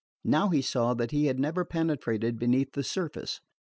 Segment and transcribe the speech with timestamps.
[0.25, 3.39] Now he saw that he had never penetrated beneath the surface.